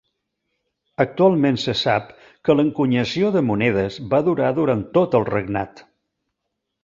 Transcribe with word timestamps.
Actualment 1.03 1.59
se 1.63 1.75
sap 1.81 2.07
que 2.47 2.55
l'encunyació 2.57 3.29
de 3.35 3.45
monedes 3.51 3.99
va 4.15 4.23
durar 4.29 4.49
durant 4.61 4.83
tot 4.99 5.19
el 5.21 5.27
regnat. 5.33 5.85